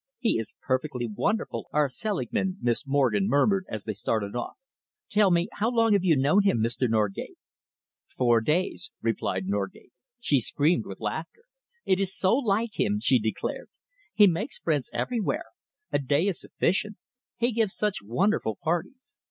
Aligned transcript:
"He 0.17 0.39
is 0.39 0.55
perfectly 0.65 1.05
wonderful, 1.07 1.67
our 1.71 1.87
Mr. 1.87 1.91
Selingman," 1.91 2.57
Miss 2.59 2.87
Morgen 2.87 3.27
murmured, 3.27 3.65
as 3.69 3.83
they 3.83 3.93
started 3.93 4.35
off. 4.35 4.55
"Tell 5.11 5.29
me 5.29 5.47
how 5.51 5.69
long 5.69 5.93
you 5.93 6.11
have 6.15 6.17
known 6.19 6.41
him, 6.41 6.57
Mr. 6.57 6.89
Norgate?" 6.89 7.37
"Four 8.07 8.41
days," 8.41 8.89
Norgate 9.03 9.15
replied. 9.45 9.91
She 10.19 10.39
screamed 10.39 10.87
with 10.87 11.01
laughter. 11.01 11.43
"It 11.85 11.99
is 11.99 12.17
so 12.17 12.33
like 12.35 12.79
him," 12.79 12.99
she 12.99 13.19
declared. 13.19 13.69
"He 14.11 14.25
makes 14.25 14.57
friends 14.57 14.89
everywhere. 14.91 15.45
A 15.91 15.99
day 15.99 16.25
is 16.25 16.39
sufficient. 16.41 16.97
He 17.37 17.51
gives 17.51 17.75
such 17.75 17.97
wonderful 18.01 18.57
parties. 18.59 19.17